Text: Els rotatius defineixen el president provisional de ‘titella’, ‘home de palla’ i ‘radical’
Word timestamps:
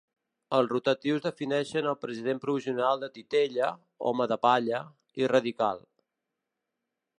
Els 0.59 0.69
rotatius 0.69 1.25
defineixen 1.25 1.89
el 1.91 1.97
president 2.05 2.39
provisional 2.45 3.05
de 3.05 3.11
‘titella’, 3.19 3.69
‘home 4.09 4.29
de 4.33 4.41
palla’ 4.49 4.83
i 5.23 5.31
‘radical’ 5.35 5.87